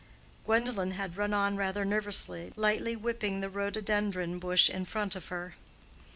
Gwendolen 0.47 0.93
had 0.93 1.15
run 1.15 1.31
on 1.31 1.57
rather 1.57 1.85
nervously, 1.85 2.51
lightly 2.55 2.95
whipping 2.95 3.39
the 3.39 3.51
rhododendron 3.51 4.39
bush 4.39 4.67
in 4.67 4.83
front 4.85 5.15
of 5.15 5.27
her. 5.27 5.53